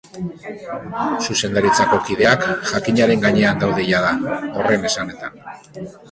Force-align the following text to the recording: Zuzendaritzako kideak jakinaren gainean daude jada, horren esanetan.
Zuzendaritzako 1.25 1.99
kideak 2.07 2.45
jakinaren 2.71 3.21
gainean 3.25 3.61
daude 3.65 3.85
jada, 3.89 4.15
horren 4.63 4.89
esanetan. 4.91 5.37